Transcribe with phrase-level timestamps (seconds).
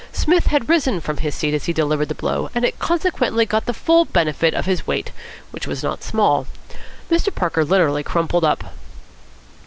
[0.11, 3.67] Psmith had risen from his seat as he delivered the blow, and it consequently got
[3.67, 5.11] the full benefit of his weight,
[5.51, 6.47] which was not small.
[7.11, 7.31] Mr.
[7.31, 8.63] Parker literally crumpled up.